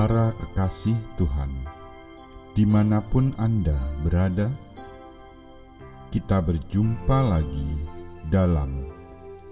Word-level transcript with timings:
Para 0.00 0.32
kekasih 0.32 0.96
Tuhan, 1.20 1.52
di 2.56 2.64
mana 2.64 3.04
pun 3.04 3.36
Anda 3.36 3.76
berada, 4.00 4.48
kita 6.08 6.40
berjumpa 6.40 7.20
lagi 7.20 7.84
dalam 8.32 8.88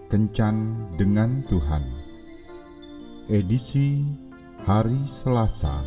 Kencan 0.09 0.89
dengan 0.97 1.45
Tuhan, 1.53 1.85
edisi 3.29 4.09
hari 4.65 4.97
Selasa, 5.05 5.85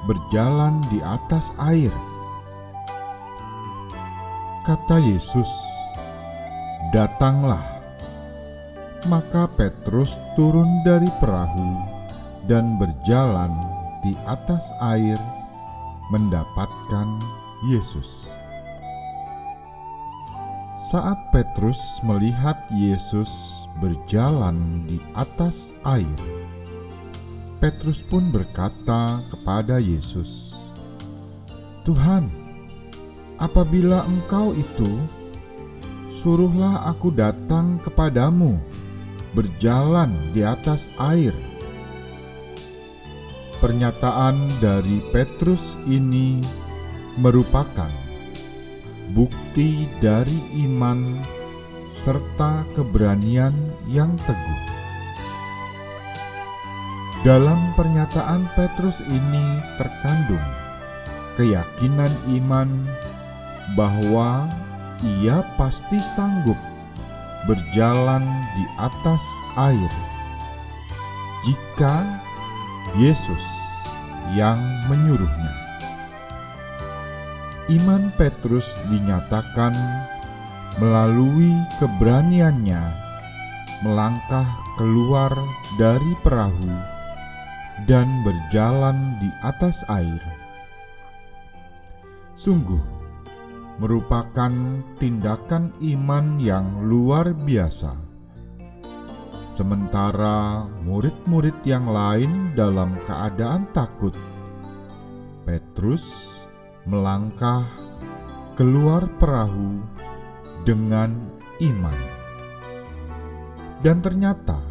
berjalan 0.09 0.81
di 0.89 0.97
atas 1.03 1.53
air. 1.61 1.93
Kata 4.65 4.97
Yesus, 4.99 5.49
"Datanglah." 6.95 7.63
Maka 9.07 9.47
Petrus 9.55 10.19
turun 10.35 10.83
dari 10.83 11.07
perahu 11.21 11.79
dan 12.49 12.75
berjalan 12.75 13.53
di 14.03 14.11
atas 14.27 14.73
air 14.83 15.15
mendapatkan 16.11 17.07
Yesus. 17.71 18.31
Saat 20.77 21.33
Petrus 21.33 21.99
melihat 22.03 22.57
Yesus 22.69 23.65
berjalan 23.81 24.85
di 24.85 25.01
atas 25.17 25.73
air, 25.83 26.36
Petrus 27.57 28.05
pun 28.05 28.29
berkata 28.29 29.25
kepada 29.33 29.81
Yesus, 29.81 30.53
"Tuhan, 31.81 32.29
apabila 33.41 34.05
Engkau 34.05 34.53
itu, 34.53 35.01
suruhlah 36.05 36.85
aku 36.85 37.09
datang 37.09 37.81
kepadamu 37.81 38.61
berjalan 39.33 40.13
di 40.37 40.45
atas 40.45 40.93
air." 41.01 41.33
Pernyataan 43.57 44.37
dari 44.61 45.01
Petrus 45.09 45.81
ini 45.89 46.37
merupakan 47.17 47.89
bukti 49.17 49.89
dari 49.97 50.61
iman 50.69 51.17
serta 51.89 52.69
keberanian 52.77 53.57
yang 53.89 54.13
teguh. 54.29 54.76
Dalam 57.25 57.73
pernyataan 57.73 58.45
Petrus 58.53 59.01
ini 59.01 59.57
terkandung 59.81 60.47
keyakinan 61.33 62.13
iman 62.37 62.69
bahwa 63.73 64.45
ia 65.01 65.41
pasti 65.57 65.97
sanggup 65.97 66.57
berjalan 67.49 68.21
di 68.53 68.65
atas 68.77 69.21
air 69.57 69.89
jika 71.41 72.05
Yesus 73.01 73.41
yang 74.37 74.61
menyuruhnya. 74.85 75.53
Iman 77.73 78.13
Petrus 78.13 78.77
dinyatakan 78.93 79.73
melalui 80.77 81.49
keberaniannya 81.81 82.81
melangkah 83.81 84.45
keluar 84.77 85.33
dari 85.81 86.13
perahu 86.21 86.96
dan 87.85 88.25
berjalan 88.25 89.19
di 89.21 89.29
atas 89.45 89.85
air. 89.91 90.23
Sungguh 92.33 92.81
merupakan 93.77 94.49
tindakan 94.97 95.69
iman 95.93 96.41
yang 96.41 96.81
luar 96.81 97.37
biasa. 97.37 97.93
Sementara 99.53 100.65
murid-murid 100.85 101.65
yang 101.65 101.89
lain 101.89 102.53
dalam 102.53 102.93
keadaan 103.05 103.65
takut, 103.73 104.13
Petrus 105.45 106.37
melangkah 106.85 107.65
keluar 108.53 109.05
perahu 109.17 109.81
dengan 110.61 111.13
iman, 111.57 111.99
dan 113.81 113.97
ternyata 113.97 114.61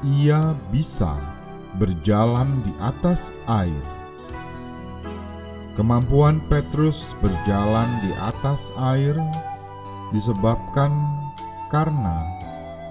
ia 0.00 0.56
bisa 0.72 1.33
berjalan 1.78 2.62
di 2.62 2.72
atas 2.78 3.34
air. 3.50 3.82
Kemampuan 5.74 6.38
Petrus 6.46 7.18
berjalan 7.18 7.90
di 8.06 8.14
atas 8.22 8.70
air 8.78 9.18
disebabkan 10.14 10.94
karena 11.66 12.22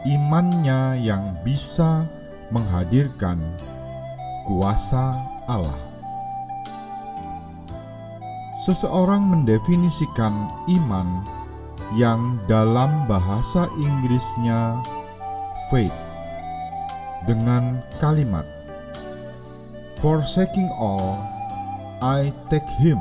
imannya 0.04 1.00
yang 1.00 1.32
bisa 1.48 2.04
menghadirkan 2.52 3.40
kuasa 4.44 5.16
Allah. 5.48 5.80
Seseorang 8.68 9.28
mendefinisikan 9.32 10.32
iman 10.84 11.08
yang 11.96 12.40
dalam 12.52 12.92
bahasa 13.08 13.68
Inggrisnya 13.80 14.80
faith 15.72 15.96
dengan 17.24 17.80
kalimat 18.04 18.44
Forsaking 20.04 20.68
all, 20.76 21.16
I 22.04 22.36
take 22.52 22.68
him. 22.84 23.00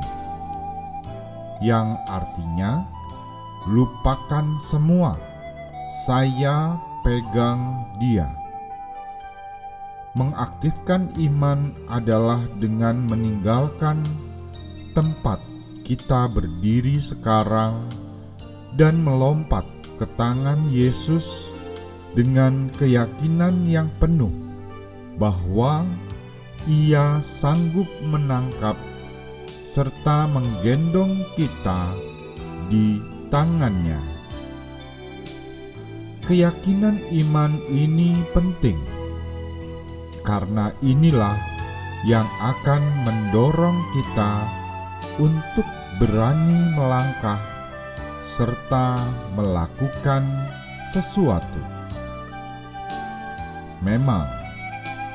Yang 1.59 1.99
artinya, 2.07 2.87
lupakan 3.67 4.47
semua, 4.63 5.19
saya 6.07 6.79
pegang 7.03 7.59
dia. 7.99 8.31
Mengaktifkan 10.15 11.11
iman 11.27 11.75
adalah 11.91 12.39
dengan 12.63 13.03
meninggalkan 13.11 14.07
tempat 14.95 15.43
kita 15.83 16.31
berdiri 16.31 17.03
sekarang 17.03 17.83
dan 18.79 19.03
melompat 19.03 19.67
ke 19.99 20.07
tangan 20.15 20.71
Yesus 20.71 21.51
dengan 22.15 22.71
keyakinan 22.79 23.67
yang 23.67 23.91
penuh 23.99 24.31
bahwa 25.19 25.83
ia 26.71 27.19
sanggup 27.25 27.89
menangkap 28.07 28.79
serta 29.47 30.29
menggendong 30.31 31.19
kita 31.35 31.91
di 32.71 33.01
tangannya. 33.33 33.99
Keyakinan 36.23 37.03
iman 37.27 37.53
ini 37.67 38.15
penting 38.31 38.79
karena 40.23 40.71
inilah 40.81 41.35
yang 42.07 42.27
akan 42.39 42.83
mendorong 43.03 43.79
kita 43.91 44.47
untuk 45.19 45.67
berani 45.99 46.73
melangkah 46.75 47.39
serta 48.23 48.97
melakukan 49.35 50.23
sesuatu. 50.95 51.63
Memang, 53.83 54.42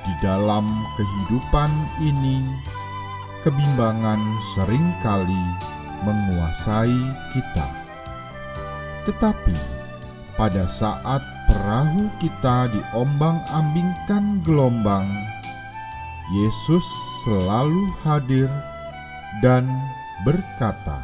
di 0.07 0.13
dalam 0.23 0.63
kehidupan 0.95 1.67
ini, 1.99 2.39
kebimbangan 3.43 4.23
sering 4.55 4.87
kali 5.03 5.43
menguasai 6.07 6.95
kita. 7.35 7.67
Tetapi 9.03 9.55
pada 10.39 10.63
saat 10.63 11.19
perahu 11.51 12.07
kita 12.23 12.71
diombang-ambingkan 12.71 14.39
gelombang, 14.47 15.07
Yesus 16.31 16.83
selalu 17.23 17.91
hadir 18.07 18.47
dan 19.43 19.67
berkata, 20.23 21.03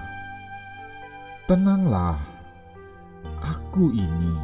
"Tenanglah, 1.47 2.19
Aku 3.43 3.91
ini, 3.91 4.35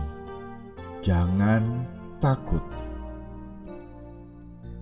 jangan 1.04 1.84
takut." 2.20 2.79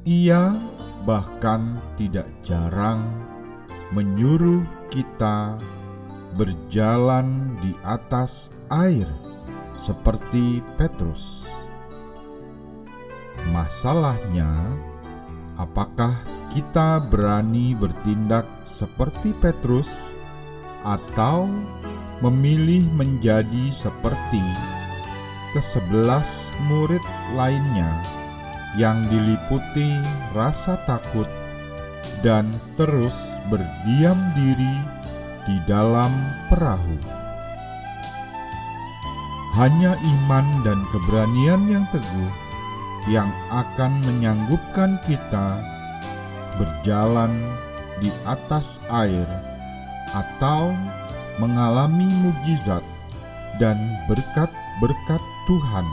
Ia 0.08 0.56
bahkan 1.04 1.76
tidak 2.00 2.32
jarang 2.40 3.12
menyuruh 3.92 4.64
kita 4.88 5.60
berjalan 6.40 7.60
di 7.60 7.76
atas 7.84 8.48
air 8.72 9.04
seperti 9.76 10.64
Petrus. 10.80 11.52
Masalahnya, 13.52 14.48
apakah 15.60 16.16
kita 16.56 17.04
berani 17.04 17.76
bertindak 17.76 18.48
seperti 18.64 19.36
Petrus 19.36 20.16
atau 20.88 21.52
memilih 22.24 22.88
menjadi 22.96 23.76
seperti 23.76 24.40
kesebelas 25.52 26.48
murid 26.72 27.04
lainnya 27.36 27.92
yang 28.78 29.02
diliputi 29.10 29.98
rasa 30.38 30.78
takut 30.86 31.26
dan 32.22 32.46
terus 32.78 33.34
berdiam 33.50 34.18
diri 34.38 34.76
di 35.50 35.58
dalam 35.66 36.14
perahu. 36.48 36.98
Hanya 39.58 39.98
iman 39.98 40.46
dan 40.62 40.80
keberanian 40.94 41.66
yang 41.66 41.86
teguh 41.90 42.32
yang 43.10 43.32
akan 43.50 43.98
menyanggup,kan 44.06 45.02
kita 45.10 45.58
berjalan 46.62 47.34
di 47.98 48.14
atas 48.30 48.78
air 48.94 49.26
atau 50.14 50.78
mengalami 51.42 52.06
mujizat 52.22 52.86
dan 53.58 53.78
berkat-berkat 54.06 55.22
Tuhan 55.50 55.88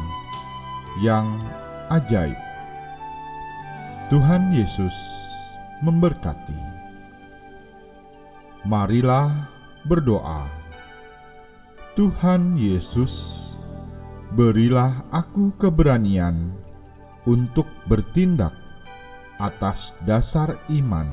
yang 1.01 1.27
ajaib. 1.89 2.44
Tuhan 4.15 4.55
Yesus 4.55 4.95
memberkati. 5.83 6.55
Marilah 8.63 9.51
berdoa. 9.91 10.47
Tuhan 11.99 12.55
Yesus, 12.55 13.43
berilah 14.39 15.03
aku 15.11 15.51
keberanian 15.59 16.55
untuk 17.27 17.67
bertindak 17.91 18.55
atas 19.43 19.99
dasar 20.07 20.63
iman, 20.71 21.11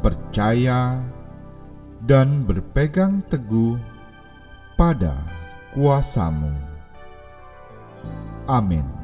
percaya, 0.00 1.04
dan 2.00 2.48
berpegang 2.48 3.20
teguh 3.28 3.76
pada 4.80 5.20
kuasamu. 5.76 6.56
Amin. 8.48 9.03